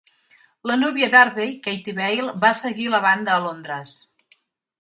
[0.71, 3.93] La núvia d'Harvey, Katy Beale, va seguir la banda a Londres.